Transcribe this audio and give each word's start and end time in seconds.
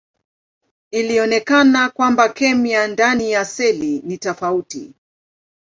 Ilionekana 0.91 1.79
ya 1.81 1.89
kwamba 1.89 2.29
kemia 2.29 2.87
ndani 2.87 3.31
ya 3.31 3.45
seli 3.45 4.01
ni 4.05 4.17
tofauti. 4.17 4.93